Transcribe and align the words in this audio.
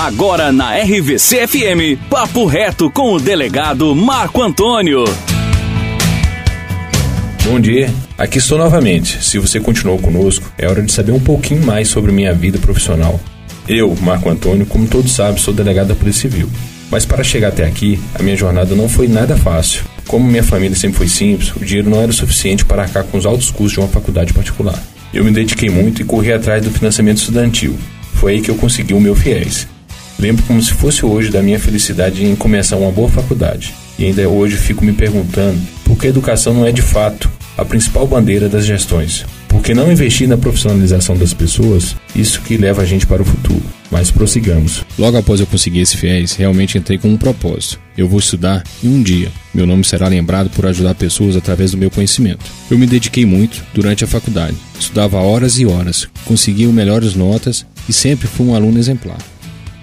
Agora 0.00 0.52
na 0.52 0.76
RVC 0.76 1.48
FM, 1.48 1.98
Papo 2.08 2.46
Reto 2.46 2.88
com 2.88 3.14
o 3.14 3.18
delegado 3.18 3.96
Marco 3.96 4.40
Antônio. 4.40 5.02
Bom 7.44 7.58
dia, 7.58 7.92
aqui 8.16 8.38
estou 8.38 8.58
novamente. 8.58 9.20
Se 9.24 9.40
você 9.40 9.58
continuou 9.58 9.98
conosco, 9.98 10.52
é 10.56 10.68
hora 10.68 10.84
de 10.84 10.92
saber 10.92 11.10
um 11.10 11.18
pouquinho 11.18 11.66
mais 11.66 11.88
sobre 11.88 12.12
minha 12.12 12.32
vida 12.32 12.60
profissional. 12.60 13.18
Eu, 13.66 13.92
Marco 14.00 14.30
Antônio, 14.30 14.64
como 14.66 14.86
todos 14.86 15.10
sabem, 15.10 15.42
sou 15.42 15.52
delegado 15.52 15.88
da 15.88 15.96
Polícia 15.96 16.30
Civil. 16.30 16.48
Mas 16.92 17.04
para 17.04 17.24
chegar 17.24 17.48
até 17.48 17.66
aqui, 17.66 17.98
a 18.14 18.22
minha 18.22 18.36
jornada 18.36 18.76
não 18.76 18.88
foi 18.88 19.08
nada 19.08 19.36
fácil. 19.36 19.82
Como 20.06 20.28
minha 20.28 20.44
família 20.44 20.76
sempre 20.76 20.98
foi 20.98 21.08
simples, 21.08 21.52
o 21.56 21.64
dinheiro 21.64 21.90
não 21.90 22.00
era 22.00 22.12
o 22.12 22.14
suficiente 22.14 22.64
para 22.64 22.82
arcar 22.82 23.02
com 23.02 23.18
os 23.18 23.26
altos 23.26 23.50
custos 23.50 23.72
de 23.72 23.80
uma 23.80 23.88
faculdade 23.88 24.32
particular. 24.32 24.80
Eu 25.12 25.24
me 25.24 25.32
dediquei 25.32 25.68
muito 25.68 26.00
e 26.00 26.04
corri 26.04 26.32
atrás 26.32 26.62
do 26.62 26.70
financiamento 26.70 27.18
estudantil. 27.18 27.76
Foi 28.14 28.34
aí 28.34 28.40
que 28.40 28.48
eu 28.48 28.54
consegui 28.54 28.94
o 28.94 29.00
meu 29.00 29.16
FIES. 29.16 29.66
Lembro 30.18 30.42
como 30.44 30.60
se 30.60 30.72
fosse 30.72 31.06
hoje 31.06 31.30
da 31.30 31.42
minha 31.42 31.58
felicidade 31.58 32.24
em 32.24 32.34
começar 32.34 32.76
uma 32.76 32.90
boa 32.90 33.08
faculdade. 33.08 33.72
E 33.98 34.04
ainda 34.04 34.28
hoje 34.28 34.56
fico 34.56 34.84
me 34.84 34.92
perguntando 34.92 35.60
por 35.84 35.96
que 35.96 36.06
a 36.06 36.10
educação 36.10 36.52
não 36.52 36.66
é 36.66 36.72
de 36.72 36.82
fato 36.82 37.30
a 37.56 37.64
principal 37.64 38.06
bandeira 38.06 38.48
das 38.48 38.64
gestões. 38.64 39.24
Porque 39.48 39.74
não 39.74 39.90
investir 39.90 40.28
na 40.28 40.36
profissionalização 40.36 41.16
das 41.16 41.34
pessoas, 41.34 41.96
isso 42.14 42.40
que 42.42 42.56
leva 42.56 42.82
a 42.82 42.84
gente 42.84 43.06
para 43.06 43.22
o 43.22 43.24
futuro. 43.24 43.62
Mas 43.90 44.10
prossigamos. 44.10 44.84
Logo 44.98 45.16
após 45.16 45.40
eu 45.40 45.46
conseguir 45.46 45.80
esse 45.80 45.96
FIES, 45.96 46.34
realmente 46.34 46.76
entrei 46.76 46.98
com 46.98 47.08
um 47.08 47.16
propósito. 47.16 47.80
Eu 47.96 48.08
vou 48.08 48.18
estudar 48.18 48.62
e 48.82 48.88
um 48.88 49.02
dia 49.02 49.30
meu 49.58 49.66
nome 49.66 49.82
será 49.82 50.06
lembrado 50.06 50.50
por 50.50 50.66
ajudar 50.66 50.94
pessoas 50.94 51.34
através 51.34 51.72
do 51.72 51.76
meu 51.76 51.90
conhecimento. 51.90 52.44
Eu 52.70 52.78
me 52.78 52.86
dediquei 52.86 53.26
muito 53.26 53.64
durante 53.74 54.04
a 54.04 54.06
faculdade. 54.06 54.56
Estudava 54.78 55.18
horas 55.18 55.58
e 55.58 55.66
horas, 55.66 56.06
conseguia 56.24 56.68
melhores 56.68 57.16
notas 57.16 57.66
e 57.88 57.92
sempre 57.92 58.28
fui 58.28 58.46
um 58.46 58.54
aluno 58.54 58.78
exemplar. 58.78 59.18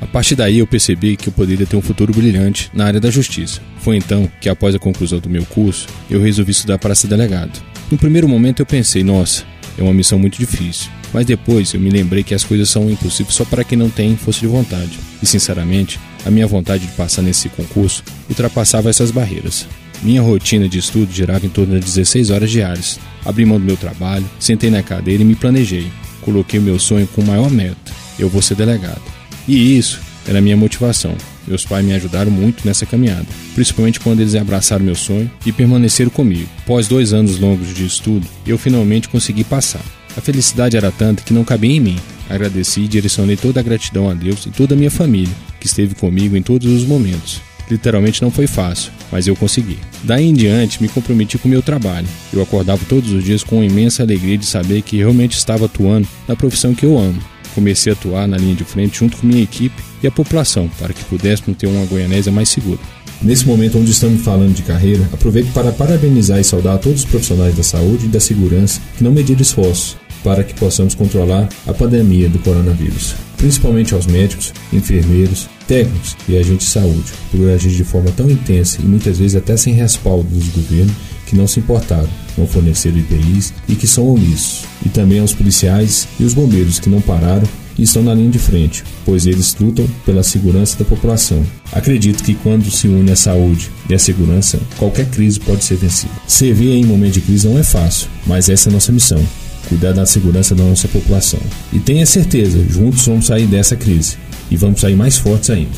A 0.00 0.06
partir 0.06 0.34
daí 0.34 0.58
eu 0.58 0.66
percebi 0.66 1.16
que 1.16 1.28
eu 1.28 1.32
poderia 1.32 1.66
ter 1.66 1.76
um 1.76 1.82
futuro 1.82 2.12
brilhante 2.12 2.70
na 2.72 2.86
área 2.86 3.00
da 3.00 3.10
justiça. 3.10 3.60
Foi 3.78 3.96
então 3.96 4.30
que, 4.40 4.48
após 4.48 4.74
a 4.74 4.78
conclusão 4.78 5.18
do 5.18 5.28
meu 5.28 5.44
curso, 5.44 5.86
eu 6.10 6.22
resolvi 6.22 6.52
estudar 6.52 6.78
para 6.78 6.94
ser 6.94 7.08
delegado. 7.08 7.60
No 7.90 7.98
primeiro 7.98 8.28
momento 8.28 8.60
eu 8.60 8.66
pensei, 8.66 9.04
nossa, 9.04 9.44
é 9.78 9.82
uma 9.82 9.92
missão 9.92 10.18
muito 10.18 10.38
difícil. 10.38 10.90
Mas 11.12 11.26
depois 11.26 11.74
eu 11.74 11.80
me 11.80 11.90
lembrei 11.90 12.22
que 12.22 12.34
as 12.34 12.44
coisas 12.44 12.70
são 12.70 12.88
impossíveis 12.88 13.34
só 13.34 13.44
para 13.44 13.64
quem 13.64 13.76
não 13.76 13.90
tem 13.90 14.16
força 14.16 14.40
de 14.40 14.46
vontade. 14.46 14.98
E 15.22 15.26
sinceramente, 15.26 15.98
a 16.24 16.30
minha 16.30 16.46
vontade 16.46 16.86
de 16.86 16.92
passar 16.92 17.22
nesse 17.22 17.48
concurso 17.48 18.02
ultrapassava 18.28 18.88
essas 18.88 19.10
barreiras. 19.10 19.66
Minha 20.02 20.22
rotina 20.22 20.68
de 20.68 20.78
estudo 20.78 21.12
girava 21.12 21.44
em 21.44 21.50
torno 21.50 21.78
de 21.78 21.84
16 21.84 22.30
horas 22.30 22.50
diárias. 22.50 22.98
Abri 23.24 23.44
mão 23.44 23.58
do 23.58 23.66
meu 23.66 23.76
trabalho, 23.76 24.24
sentei 24.38 24.70
na 24.70 24.82
cadeira 24.82 25.22
e 25.22 25.26
me 25.26 25.34
planejei. 25.34 25.90
Coloquei 26.22 26.58
o 26.58 26.62
meu 26.62 26.78
sonho 26.78 27.06
com 27.08 27.22
maior 27.22 27.50
meta: 27.50 27.92
eu 28.18 28.28
vou 28.28 28.40
ser 28.40 28.54
delegado. 28.54 29.19
E 29.46 29.76
isso 29.76 30.00
era 30.26 30.38
a 30.38 30.42
minha 30.42 30.56
motivação. 30.56 31.14
Meus 31.46 31.64
pais 31.64 31.84
me 31.84 31.92
ajudaram 31.92 32.30
muito 32.30 32.64
nessa 32.66 32.86
caminhada, 32.86 33.26
principalmente 33.54 33.98
quando 33.98 34.20
eles 34.20 34.34
abraçaram 34.34 34.84
meu 34.84 34.94
sonho 34.94 35.30
e 35.44 35.50
permaneceram 35.50 36.10
comigo. 36.10 36.48
Após 36.58 36.86
dois 36.86 37.12
anos 37.12 37.38
longos 37.38 37.74
de 37.74 37.84
estudo, 37.84 38.26
eu 38.46 38.56
finalmente 38.56 39.08
consegui 39.08 39.42
passar. 39.42 39.82
A 40.16 40.20
felicidade 40.20 40.76
era 40.76 40.92
tanta 40.92 41.22
que 41.22 41.32
não 41.32 41.44
cabia 41.44 41.76
em 41.76 41.80
mim. 41.80 41.96
Agradeci 42.28 42.82
e 42.82 42.88
direcionei 42.88 43.36
toda 43.36 43.58
a 43.58 43.62
gratidão 43.62 44.08
a 44.08 44.14
Deus 44.14 44.46
e 44.46 44.50
toda 44.50 44.74
a 44.74 44.78
minha 44.78 44.90
família, 44.90 45.34
que 45.58 45.66
esteve 45.66 45.94
comigo 45.94 46.36
em 46.36 46.42
todos 46.42 46.70
os 46.70 46.84
momentos. 46.84 47.40
Literalmente 47.70 48.20
não 48.20 48.30
foi 48.30 48.46
fácil, 48.48 48.90
mas 49.12 49.26
eu 49.26 49.36
consegui. 49.36 49.78
Daí 50.02 50.26
em 50.26 50.34
diante, 50.34 50.82
me 50.82 50.88
comprometi 50.88 51.38
com 51.38 51.46
o 51.46 51.50
meu 51.50 51.62
trabalho. 51.62 52.06
Eu 52.32 52.42
acordava 52.42 52.84
todos 52.88 53.12
os 53.12 53.24
dias 53.24 53.44
com 53.44 53.56
uma 53.56 53.64
imensa 53.64 54.02
alegria 54.02 54.36
de 54.36 54.46
saber 54.46 54.82
que 54.82 54.96
realmente 54.96 55.36
estava 55.36 55.66
atuando 55.66 56.08
na 56.26 56.34
profissão 56.34 56.74
que 56.74 56.84
eu 56.84 56.98
amo. 56.98 57.20
Comecei 57.54 57.92
a 57.92 57.96
atuar 57.96 58.26
na 58.26 58.36
linha 58.36 58.54
de 58.54 58.64
frente 58.64 58.98
junto 58.98 59.16
com 59.16 59.26
minha 59.26 59.42
equipe 59.42 59.82
e 60.02 60.06
a 60.06 60.10
população, 60.10 60.68
para 60.78 60.92
que 60.92 61.04
pudéssemos 61.04 61.56
ter 61.58 61.66
uma 61.66 61.84
Goianésia 61.86 62.32
mais 62.32 62.48
segura. 62.48 62.78
Nesse 63.22 63.46
momento 63.46 63.78
onde 63.78 63.90
estamos 63.90 64.22
falando 64.22 64.54
de 64.54 64.62
carreira, 64.62 65.06
aproveito 65.12 65.52
para 65.52 65.72
parabenizar 65.72 66.40
e 66.40 66.44
saudar 66.44 66.76
a 66.76 66.78
todos 66.78 67.00
os 67.00 67.04
profissionais 67.04 67.54
da 67.54 67.62
saúde 67.62 68.06
e 68.06 68.08
da 68.08 68.20
segurança 68.20 68.80
que 68.96 69.04
não 69.04 69.12
mediram 69.12 69.42
esforços 69.42 69.96
para 70.22 70.44
que 70.44 70.54
possamos 70.54 70.94
controlar 70.94 71.48
a 71.66 71.72
pandemia 71.72 72.28
do 72.28 72.38
coronavírus, 72.38 73.14
principalmente 73.36 73.94
aos 73.94 74.06
médicos, 74.06 74.52
enfermeiros, 74.72 75.48
técnicos 75.66 76.16
e 76.28 76.36
agentes 76.36 76.66
de 76.66 76.72
saúde, 76.72 77.12
por 77.30 77.48
agir 77.48 77.70
de 77.70 77.84
forma 77.84 78.10
tão 78.10 78.30
intensa 78.30 78.78
e 78.82 78.84
muitas 78.84 79.18
vezes 79.18 79.36
até 79.36 79.56
sem 79.56 79.74
respaldo 79.74 80.28
dos 80.28 80.48
governos 80.48 80.92
que 81.30 81.36
não 81.36 81.46
se 81.46 81.60
importaram, 81.60 82.08
não 82.36 82.46
forneceram 82.46 82.98
IPIs 82.98 83.54
e 83.68 83.76
que 83.76 83.86
são 83.86 84.08
omissos, 84.08 84.64
e 84.84 84.88
também 84.88 85.20
aos 85.20 85.32
policiais 85.32 86.08
e 86.18 86.24
os 86.24 86.34
bombeiros 86.34 86.80
que 86.80 86.90
não 86.90 87.00
pararam 87.00 87.48
e 87.78 87.84
estão 87.84 88.02
na 88.02 88.12
linha 88.12 88.30
de 88.30 88.38
frente, 88.38 88.82
pois 89.04 89.26
eles 89.26 89.56
lutam 89.58 89.86
pela 90.04 90.24
segurança 90.24 90.76
da 90.76 90.84
população. 90.84 91.46
Acredito 91.72 92.24
que 92.24 92.34
quando 92.34 92.68
se 92.70 92.88
une 92.88 93.12
a 93.12 93.16
saúde 93.16 93.70
e 93.88 93.94
a 93.94 93.98
segurança, 93.98 94.58
qualquer 94.76 95.06
crise 95.06 95.38
pode 95.38 95.62
ser 95.62 95.76
vencida. 95.76 96.12
Servir 96.26 96.72
em 96.72 96.84
momento 96.84 97.14
de 97.14 97.20
crise 97.20 97.48
não 97.48 97.58
é 97.58 97.62
fácil, 97.62 98.08
mas 98.26 98.48
essa 98.48 98.68
é 98.68 98.70
a 98.70 98.74
nossa 98.74 98.92
missão 98.92 99.24
cuidar 99.68 99.92
da 99.92 100.04
segurança 100.04 100.52
da 100.52 100.64
nossa 100.64 100.88
população. 100.88 101.38
E 101.72 101.78
tenha 101.78 102.04
certeza, 102.04 102.58
juntos 102.68 103.06
vamos 103.06 103.26
sair 103.26 103.46
dessa 103.46 103.76
crise 103.76 104.16
e 104.50 104.56
vamos 104.56 104.80
sair 104.80 104.96
mais 104.96 105.16
fortes 105.16 105.48
ainda. 105.48 105.70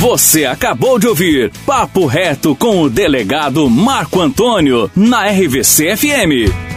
Você 0.00 0.44
acabou 0.44 0.98
de 0.98 1.06
ouvir 1.06 1.50
Papo 1.64 2.06
Reto 2.06 2.54
com 2.54 2.82
o 2.82 2.90
delegado 2.90 3.68
Marco 3.70 4.20
Antônio 4.20 4.90
na 4.94 5.26
RVC 5.30 5.96
FM. 5.96 6.73